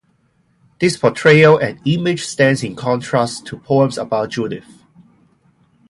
[0.79, 4.81] This portrayal and image stands in contrast to poems about Judith.